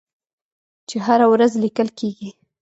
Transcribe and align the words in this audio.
چې 0.87 0.97
هره 1.05 1.27
ورځ 1.33 1.51
لیکل 1.63 1.87
کیږي. 1.99 2.29